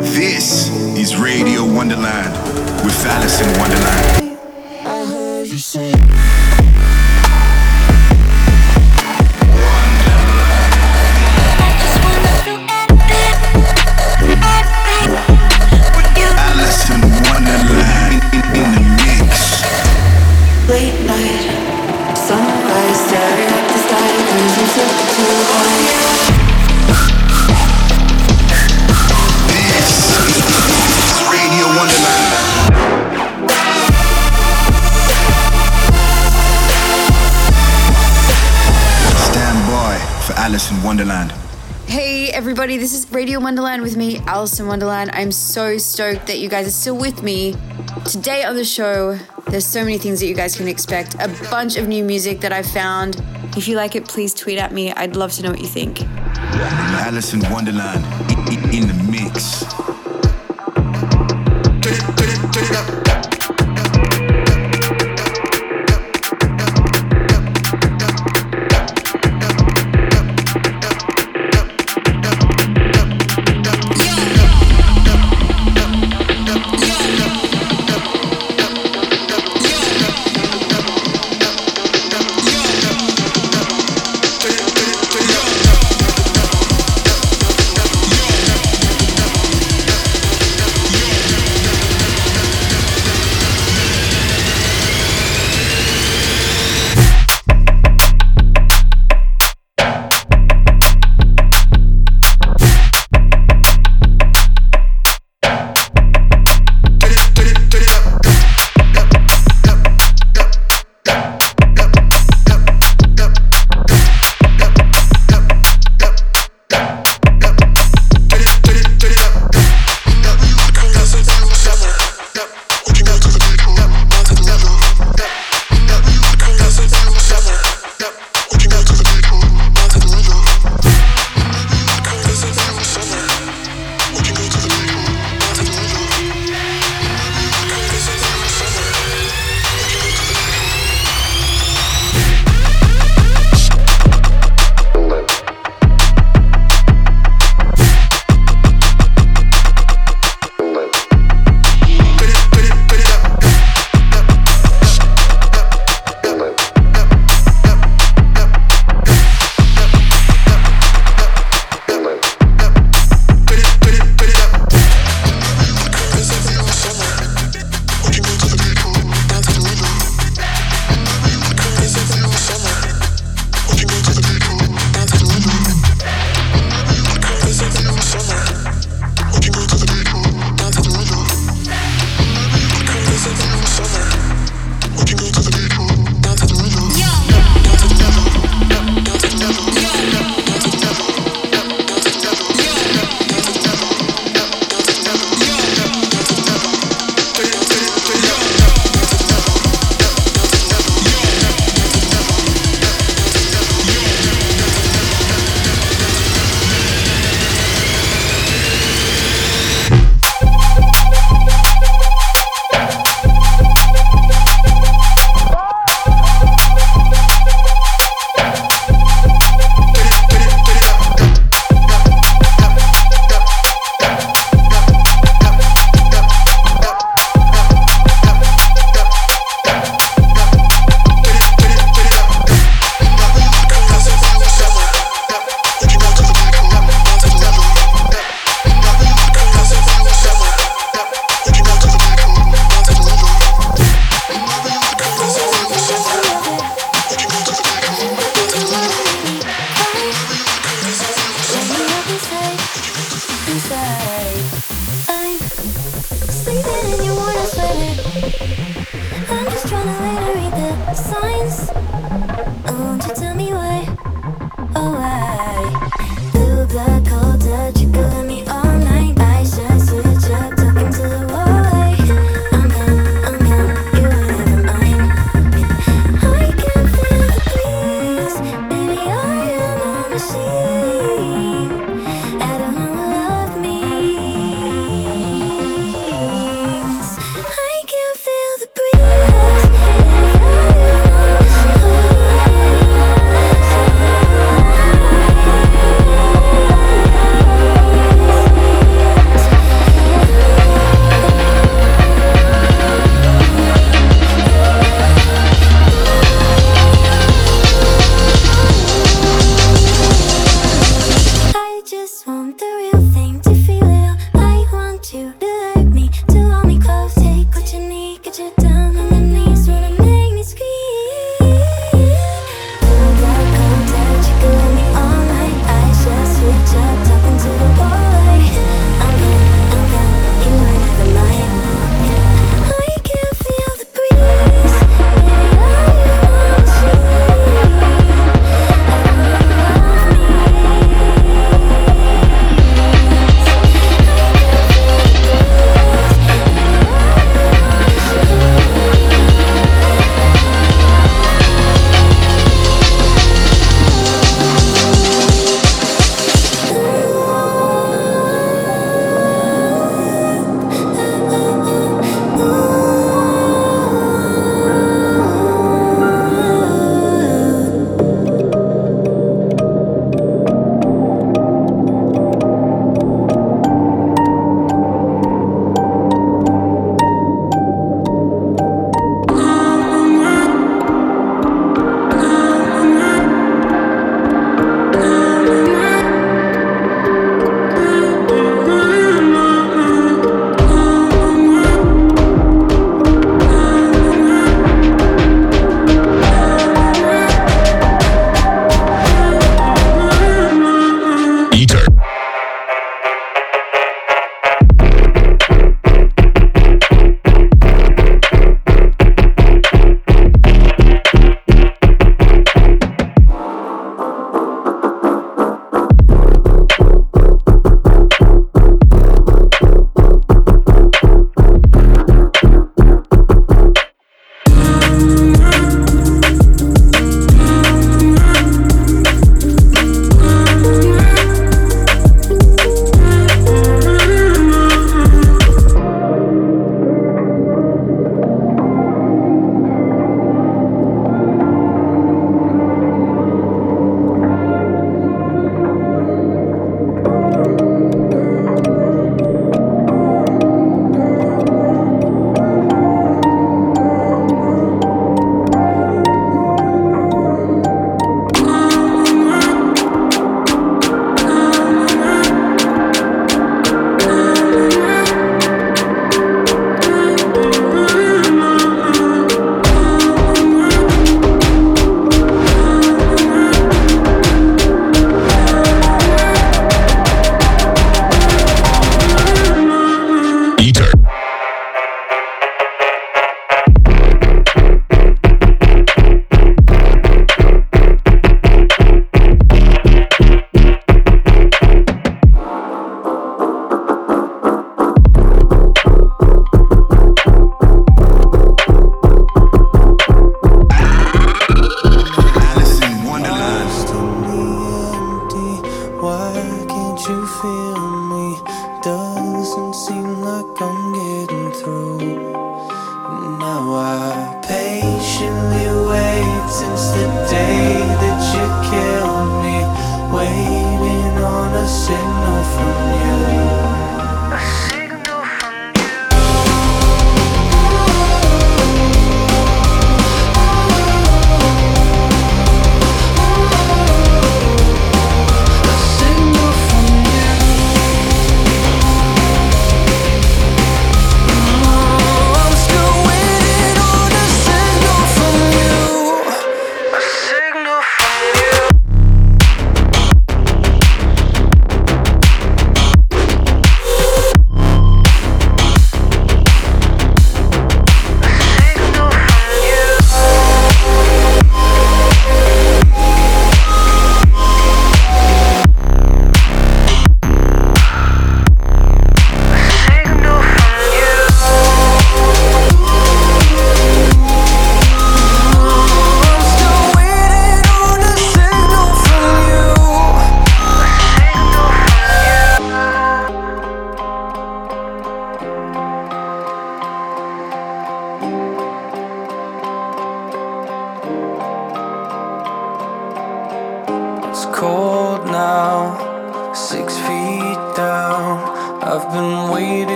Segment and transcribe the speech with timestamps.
[0.00, 2.32] This is Radio Wonderland
[2.84, 4.38] with Alison Wonderland.
[42.72, 45.10] Everybody, this is Radio Wonderland with me, Alison Wonderland.
[45.12, 47.54] I'm so stoked that you guys are still with me.
[48.06, 49.18] Today on the show,
[49.48, 51.14] there's so many things that you guys can expect.
[51.16, 53.22] A bunch of new music that I've found.
[53.58, 54.90] If you like it, please tweet at me.
[54.90, 56.00] I'd love to know what you think.
[56.00, 58.06] Alison Wonderland
[58.74, 59.91] in the mix.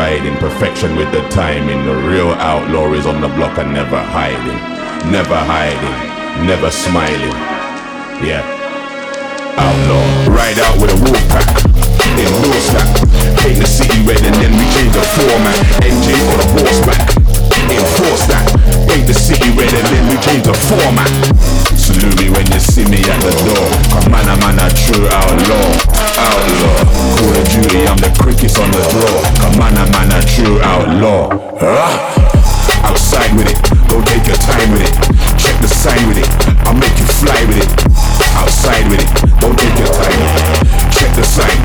[0.00, 1.84] Style perfection with the timing.
[1.84, 4.60] The real outlaw is on the block and never hiding,
[5.12, 7.36] never hiding, never smiling.
[8.24, 8.40] Yeah,
[9.60, 10.04] outlaw.
[10.34, 11.48] Ride out with a wolf pack.
[12.16, 12.88] Endorse that.
[13.40, 15.56] Paint the city red and then we change the format.
[15.84, 17.04] NJ on a horseback.
[17.68, 18.49] Enforce that.
[18.90, 21.06] Paint the city red and then we change the format.
[21.78, 23.66] Salute me when you see me at the door.
[23.94, 25.70] Cause man, I'm man, a true outlaw.
[26.18, 26.74] Outlaw.
[27.14, 29.22] Call of duty, I'm the quickest on the draw.
[29.38, 31.30] Cause man, I'm man, a true outlaw.
[31.62, 32.82] Ah!
[32.82, 34.94] Outside with it, don't take your time with it.
[35.38, 36.26] Check the sign with it,
[36.66, 37.70] I'll make you fly with it.
[38.34, 40.18] Outside with it, don't take your time.
[40.90, 41.62] Check the sign,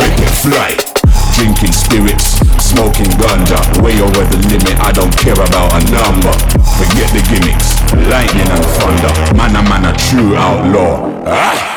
[0.00, 0.95] make it fly.
[1.36, 4.80] Drinking spirits, smoking ganja, way over the limit.
[4.80, 6.32] I don't care about a number.
[6.80, 7.76] Forget the gimmicks,
[8.08, 9.36] lightning and thunder.
[9.36, 11.24] Man, a man, a true outlaw.
[11.26, 11.75] Ah!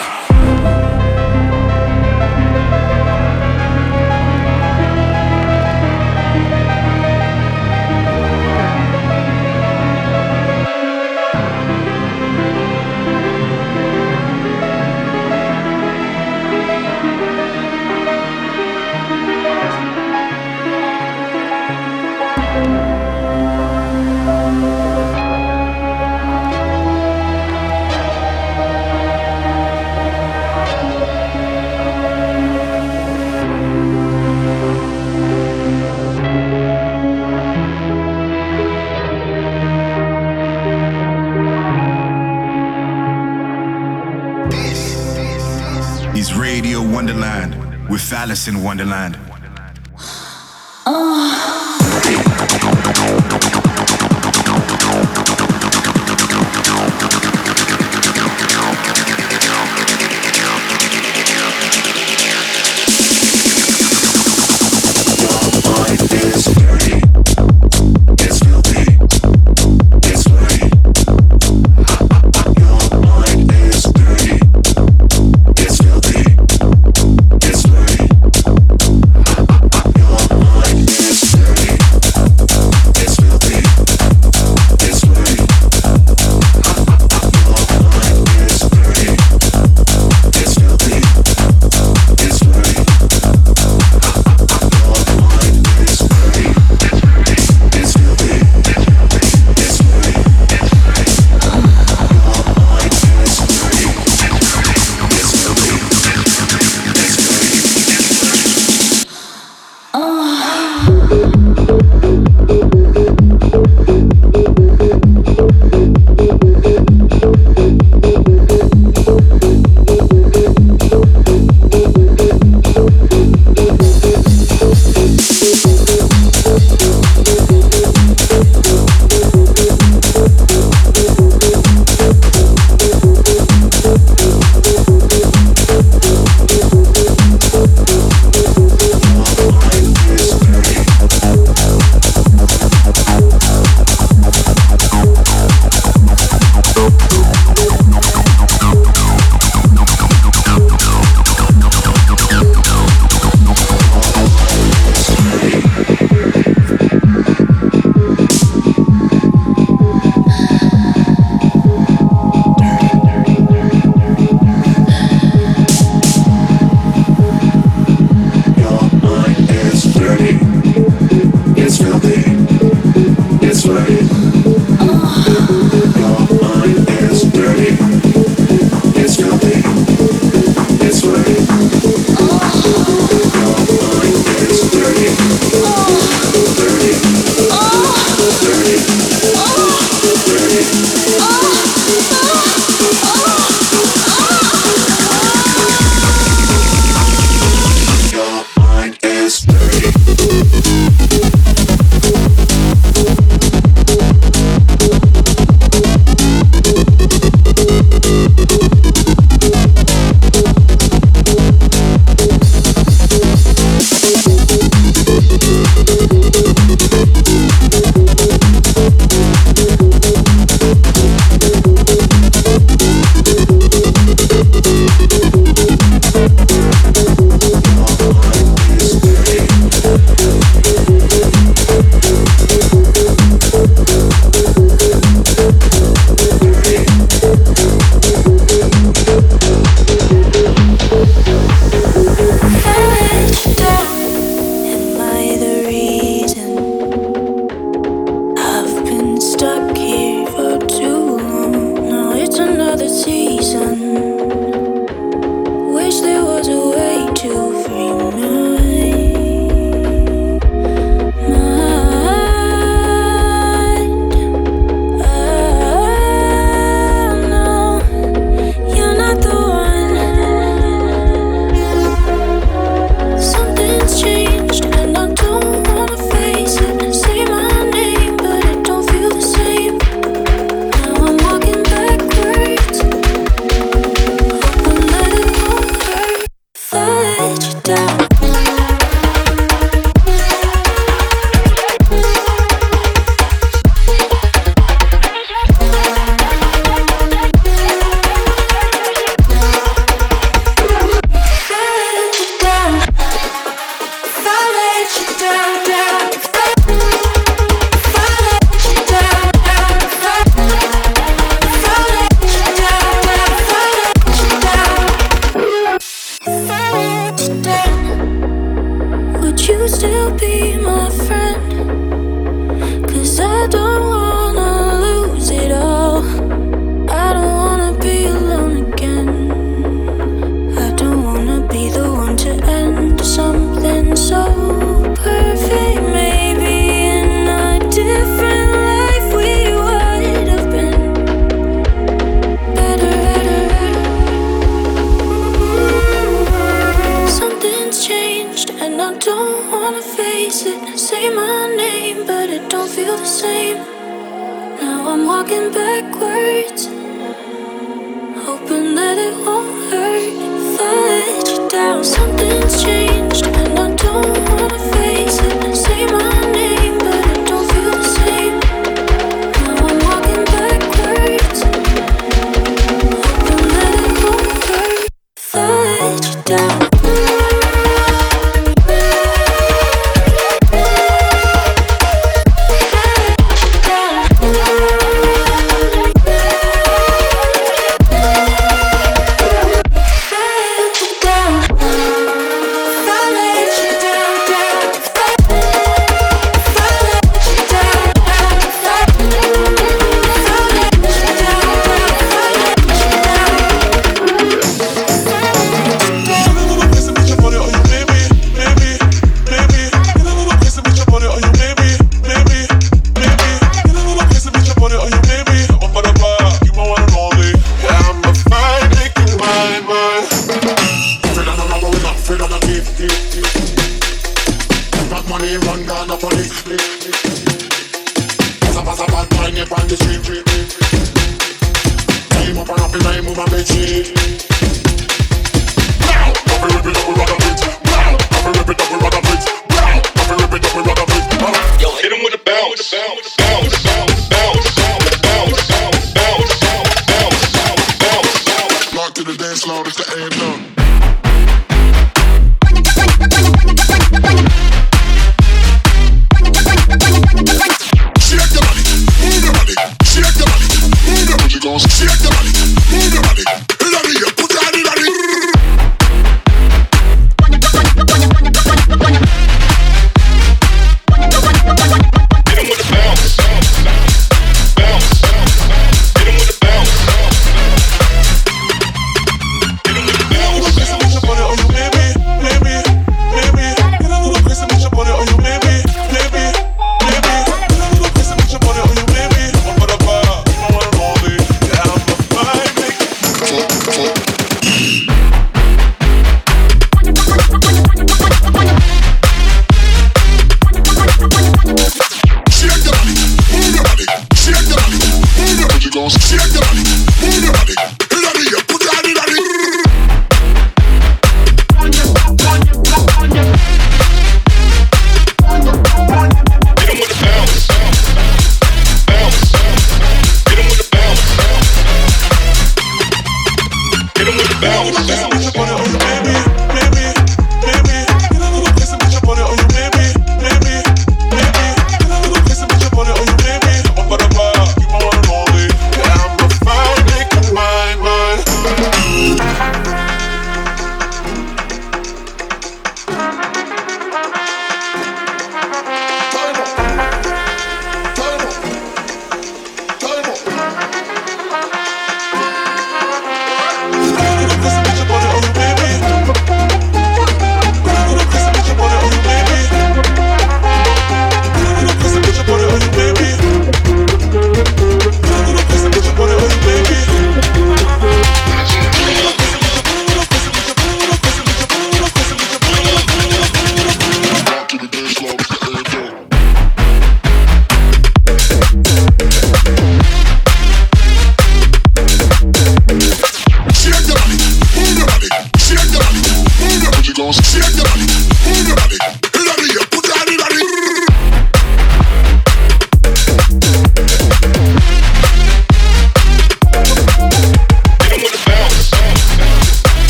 [48.48, 49.39] In Wonderland.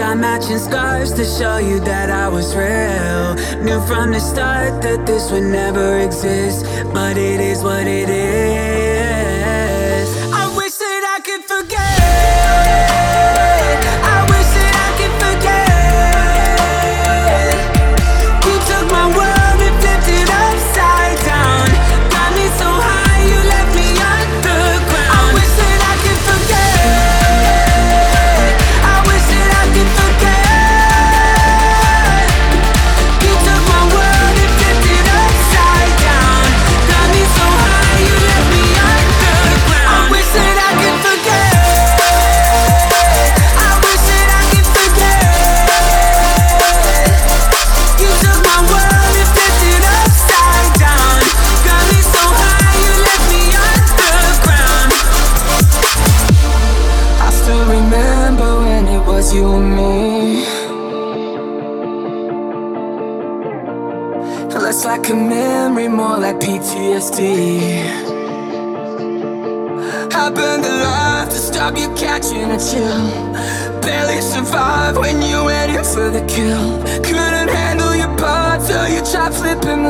[0.00, 3.34] Got matching scars to show you that I was real.
[3.62, 8.09] Knew from the start that this would never exist, but it is what it is.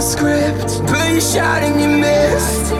[0.00, 2.72] the script, but you shot and you missed.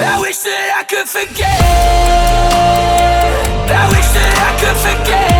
[0.00, 1.60] I wish that I could forget.
[3.70, 5.37] I wish that I could forget.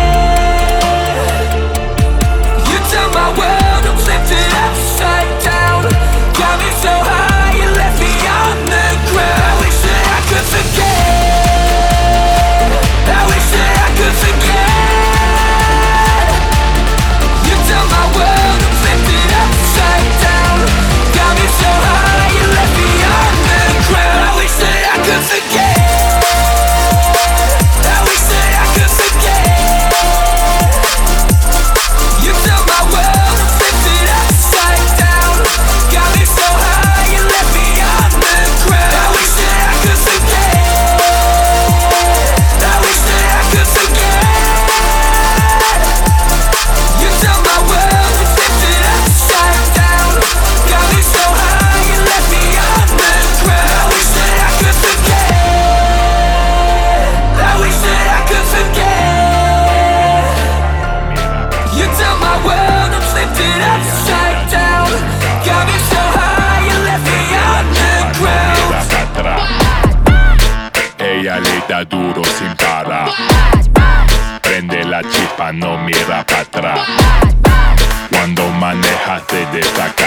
[75.53, 76.79] no mira para atrás.
[78.11, 79.98] Cuando manejas te destaca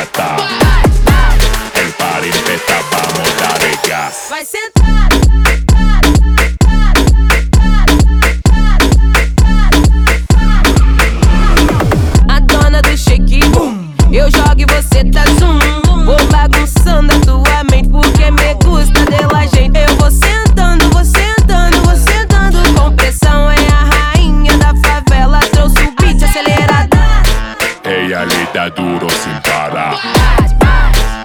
[28.71, 29.97] duro sin parar.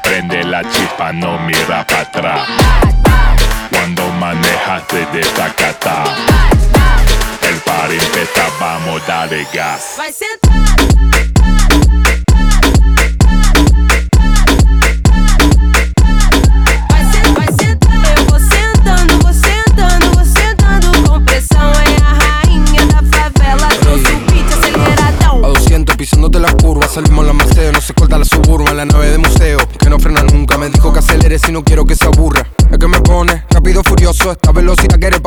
[0.03, 2.47] Prende la chispa, no mira para atrás.
[3.69, 6.03] Cuando manejas te desacata.
[7.41, 9.97] El par empezá, vamos, dale gas.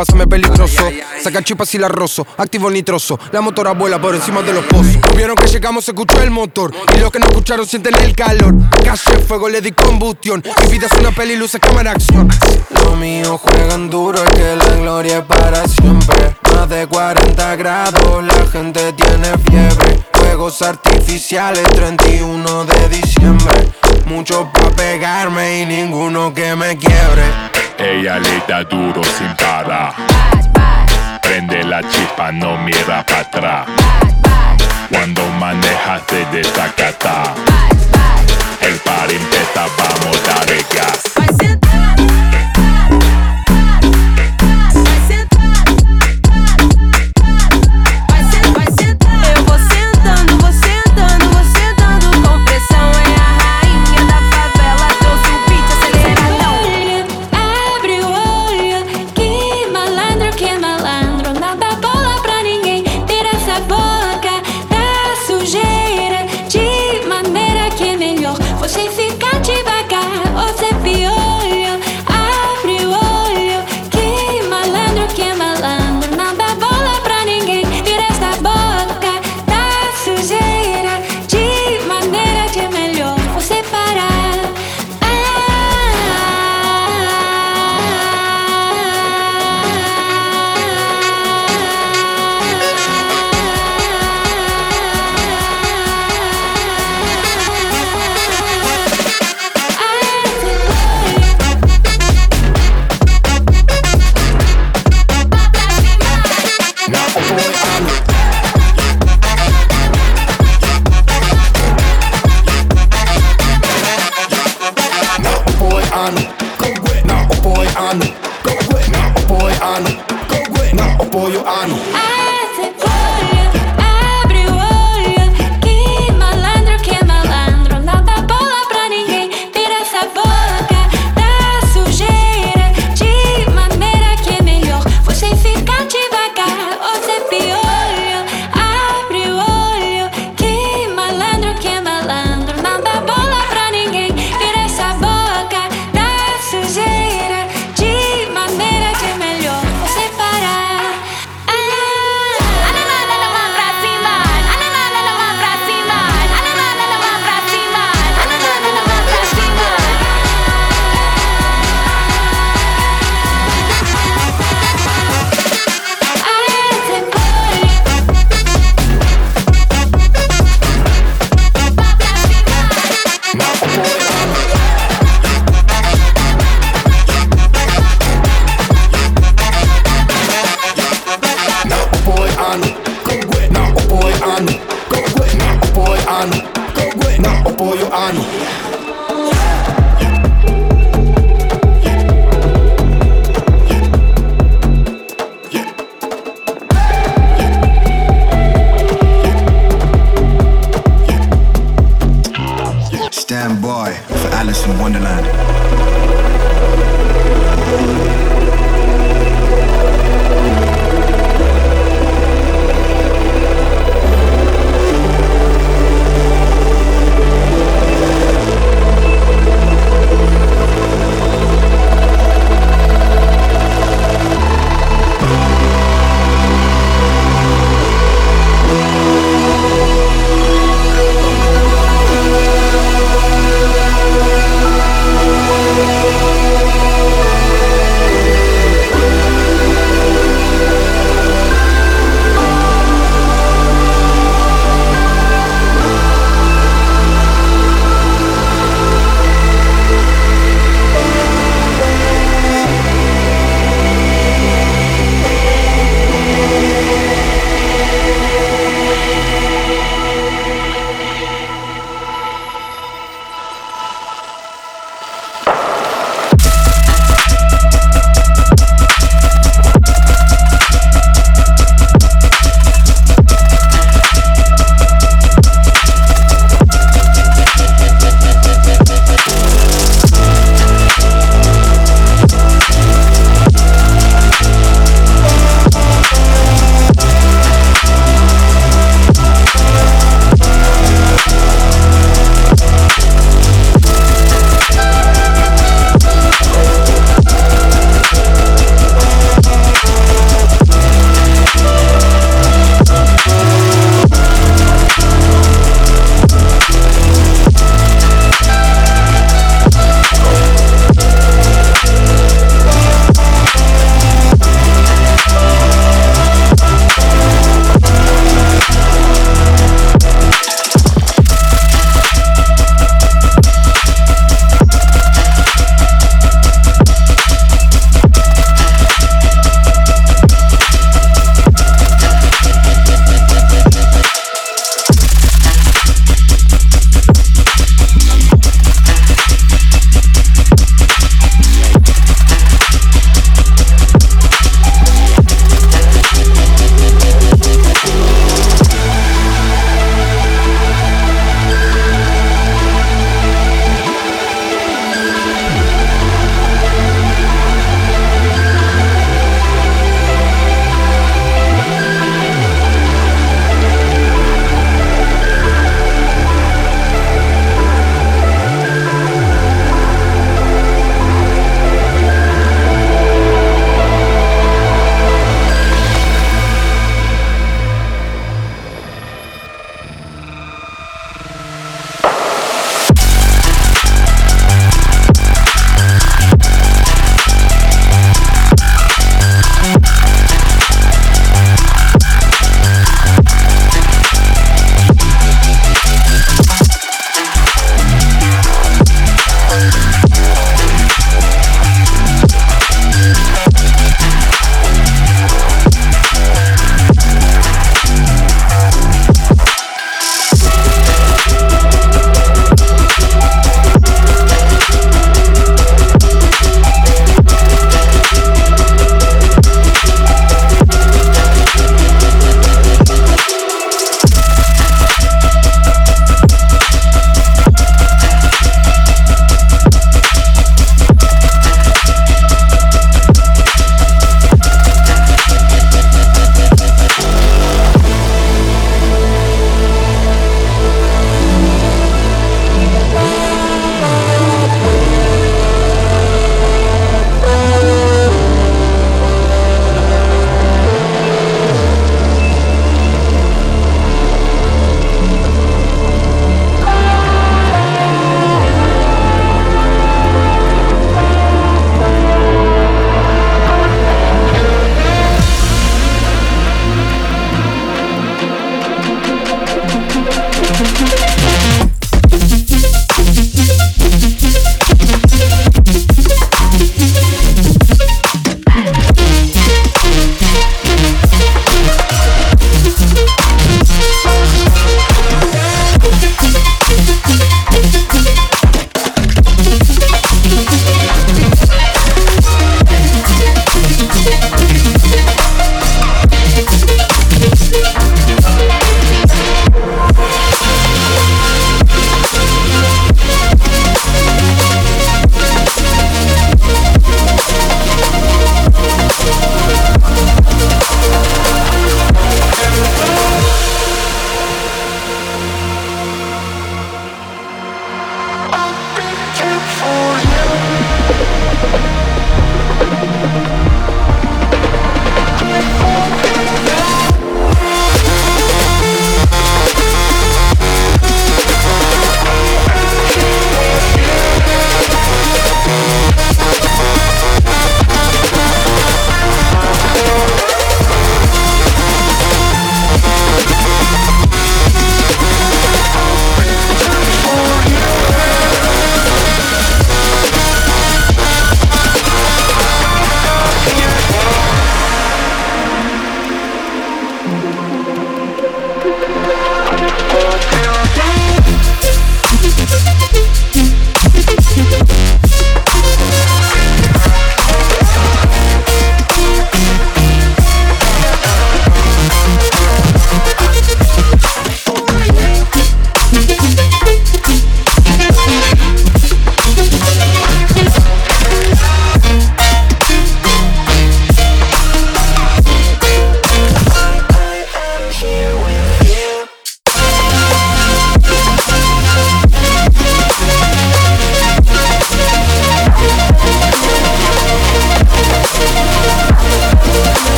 [0.00, 0.82] pásame peligroso.
[1.22, 3.18] Saca chispas y la rozo, activo nitroso.
[3.32, 4.96] La motora vuela por encima de los pozos.
[5.14, 6.72] Vieron que llegamos, se escuchó el motor.
[6.96, 8.54] Y los que no escucharon sienten el calor.
[8.82, 10.42] Calle fuego, le di combustión.
[10.62, 12.30] Mi vida es una peli, luces, cámara, acción.
[12.70, 16.34] Los míos juegan duro, es que la gloria es para siempre.
[16.54, 20.02] Más de 40 grados, la gente tiene fiebre.
[20.14, 23.68] Juegos artificiales, 31 de diciembre.
[24.06, 27.50] Muchos pa' pegarme y ninguno que me quiebre.
[27.82, 29.94] Ella le da duro sin para.
[31.22, 33.66] Prende la chispa, no mira para atrás.
[34.90, 37.34] Cuando manejas te desacata.
[38.60, 41.09] El par empieza, vamos a dar gas.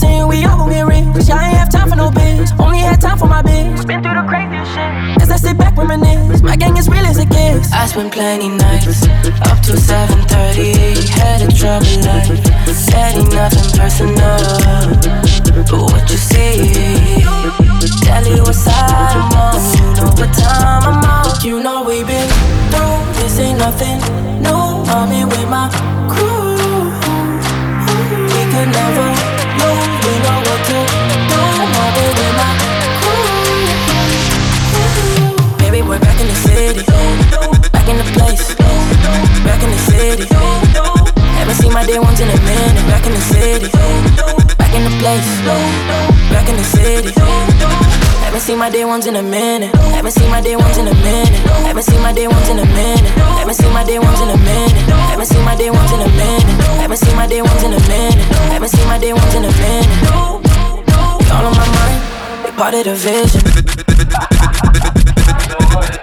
[0.00, 1.30] Saying we all gon' get rich.
[1.30, 2.48] I ain't have time for no bitch.
[2.58, 4.09] Only had time for my bitch.
[6.60, 7.72] Gang is real as it gets.
[7.72, 9.02] I spent plenty nights
[9.50, 11.08] up to 7:30.
[11.18, 12.28] Had a trouble life.
[13.16, 14.38] Ain't nothing personal.
[15.70, 16.56] But what you see,
[18.04, 19.56] tell you what side I'm on.
[19.76, 21.40] You know what time I'm on.
[21.42, 22.28] You know we been
[22.72, 22.98] through.
[23.16, 23.98] This ain't nothing
[24.44, 24.66] new.
[24.94, 25.66] I'm in with my
[26.12, 26.92] crew.
[28.32, 29.08] We could never
[29.60, 29.89] lose.
[35.90, 36.86] We're back in the city.
[37.74, 38.54] Back in the place.
[39.42, 40.26] Back in the city.
[41.34, 42.78] Haven't seen my day ones in a minute.
[42.86, 43.66] Back in the city.
[44.54, 45.26] Back in the place.
[46.30, 47.10] Back in the city.
[48.22, 49.74] Haven't seen my day ones in a minute.
[49.90, 51.34] Haven't seen my day ones in a minute.
[51.66, 53.10] Haven't seen my day ones in a minute.
[53.42, 54.78] Haven't seen my day ones in a minute.
[55.10, 56.54] Haven't seen my day ones in a minute.
[56.78, 58.22] Haven't seen my day ones in a minute.
[58.54, 59.90] Haven't seen my day ones in a minute.
[61.34, 61.98] All on my mind.
[62.46, 63.49] They part of the vision
[65.72, 65.99] heart.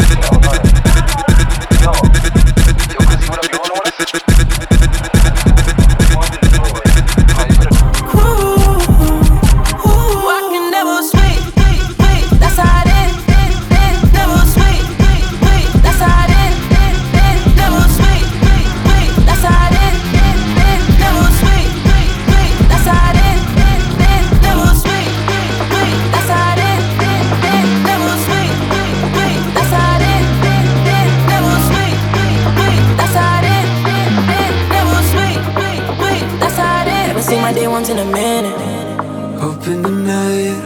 [37.98, 39.42] In a minute.
[39.42, 40.62] Open the night.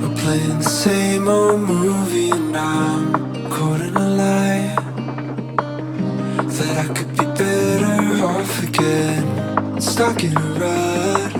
[0.00, 4.74] We're playing the same old movie, and I'm caught in a lie.
[6.56, 9.80] That I could be better off again.
[9.80, 11.32] Stuck in a rut.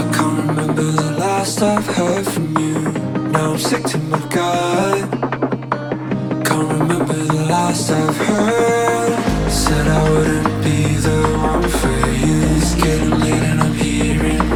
[0.00, 2.78] I can't remember the last I've heard from you.
[3.32, 5.10] Now I'm sick to my gut.
[6.48, 9.50] Can't remember the last I've heard.
[9.50, 12.07] Said I wouldn't be the one for you.
[12.88, 13.72] Late and I'm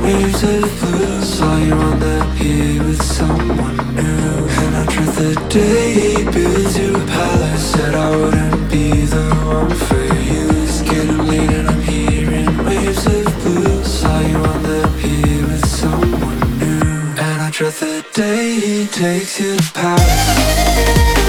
[0.02, 1.20] waves of blue.
[1.20, 4.48] Saw you on that pier with someone new.
[4.62, 7.72] And I the day built you a palace.
[7.72, 10.48] Said I wouldn't be the one for you.
[10.62, 10.80] It's
[11.28, 11.82] late and I'm
[12.64, 13.84] waves of blue.
[13.84, 14.62] Saw you on
[14.98, 17.22] pier with someone new.
[17.26, 21.21] And I the day he takes you to Paris.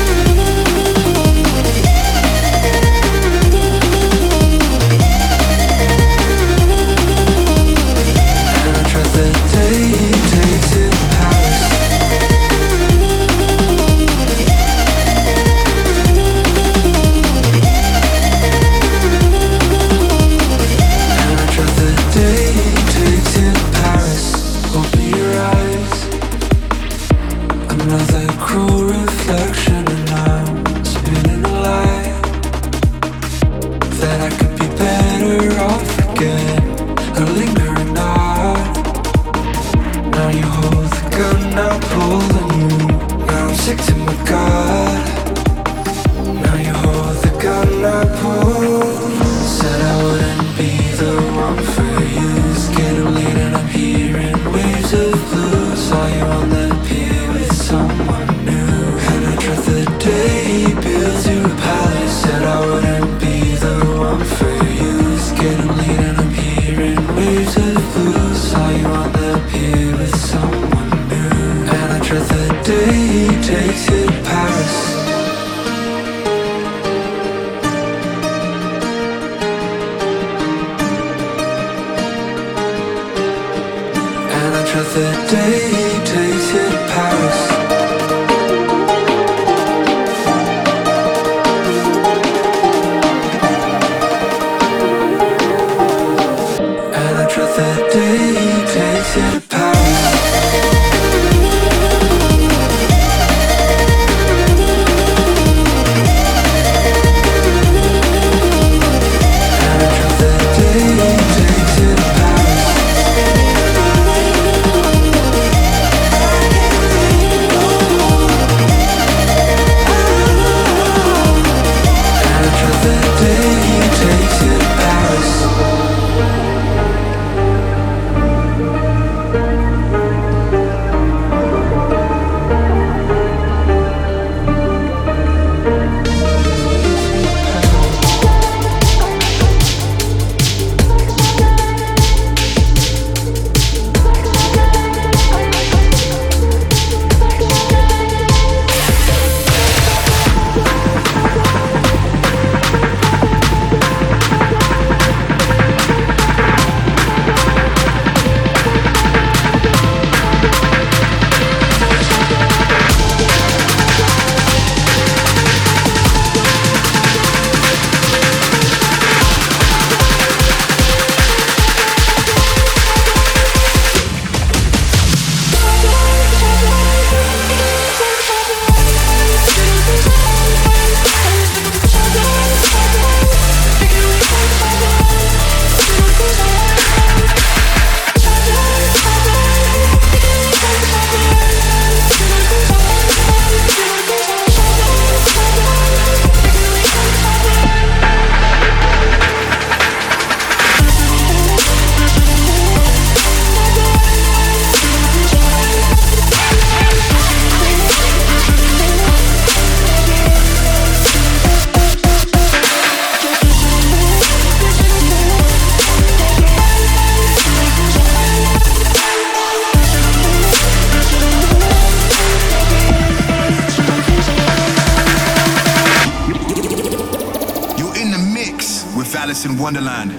[229.74, 230.13] Wonderland.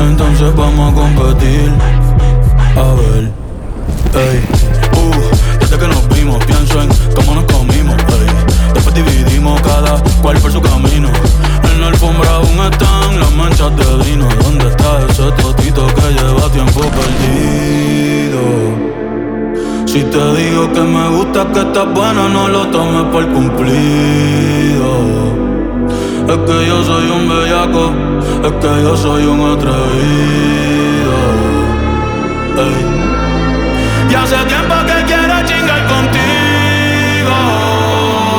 [0.00, 1.70] Entonces vamos a competir.
[2.76, 3.30] A ver,
[4.14, 4.42] ey,
[4.98, 5.12] uh,
[5.60, 8.26] desde que nos vimos, pienso en cómo nos comimos, ey.
[8.74, 11.08] Después dividimos cada cual por su camino.
[11.70, 14.26] En la alfombra aún están las manchas de vino.
[14.42, 18.42] ¿Dónde está ese totito que lleva tiempo perdido?
[19.86, 25.33] Si te digo que me gusta, que estás buena, no lo tomes por cumplido.
[26.28, 27.92] Es que yo soy un bellaco,
[28.44, 31.14] es que yo soy un atrevido.
[32.56, 34.10] Ey.
[34.10, 37.34] Y hace tiempo que quiero chingar contigo.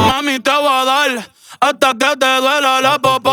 [0.08, 1.30] Mami, te voy a dar
[1.60, 3.25] hasta que te duela la pop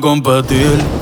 [0.00, 1.01] vamos a.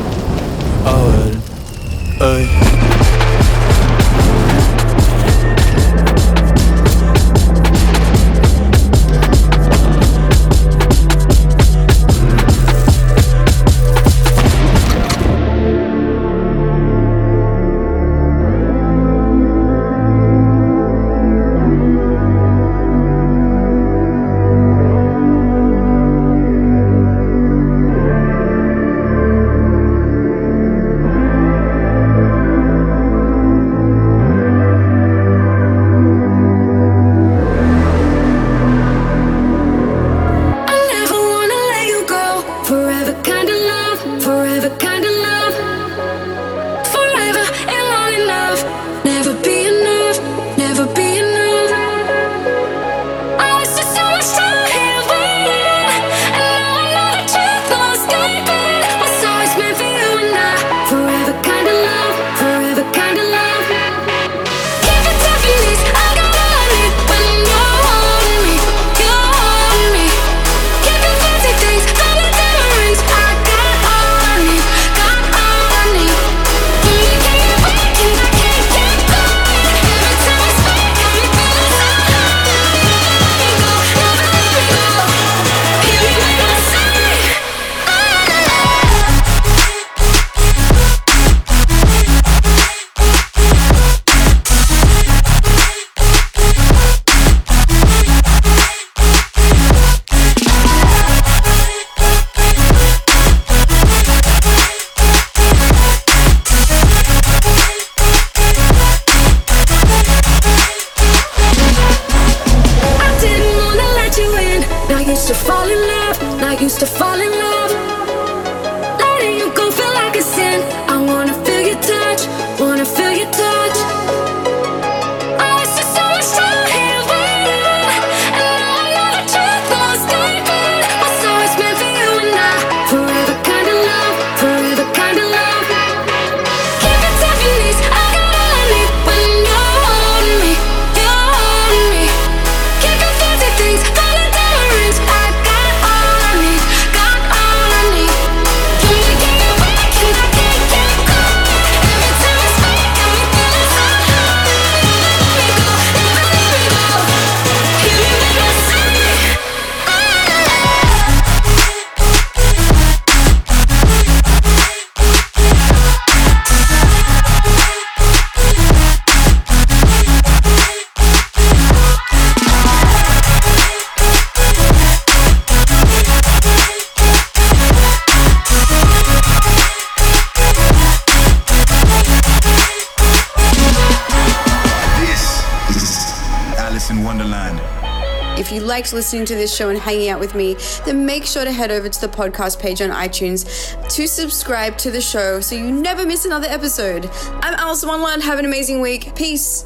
[189.00, 191.88] listening to this show and hanging out with me, then make sure to head over
[191.88, 193.46] to the podcast page on iTunes
[193.88, 197.08] to subscribe to the show so you never miss another episode.
[197.40, 199.16] I'm Alison One Have an amazing week.
[199.16, 199.64] Peace.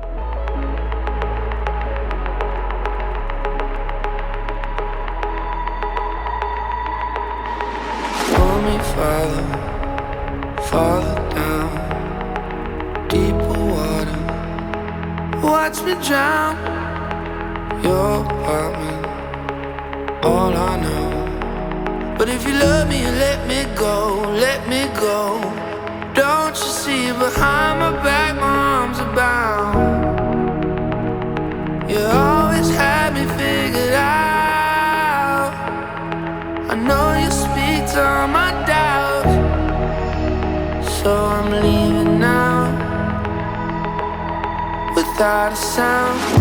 [45.15, 46.34] without a sound